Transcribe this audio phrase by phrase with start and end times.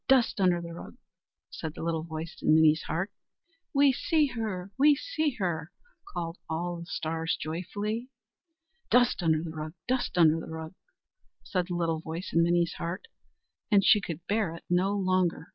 [0.07, 0.95] dust under the rug!"
[1.51, 3.11] said the little voice in Minnie's heart.
[3.71, 4.71] "We see her!
[4.75, 5.71] we see her!"
[6.11, 8.09] called all the stars joyfully.
[8.89, 9.73] "Dust under the rug!
[9.87, 10.73] dust under the rug!"
[11.43, 13.09] said the little voice in Minnie's heart,
[13.69, 15.49] and she could bear it no longer.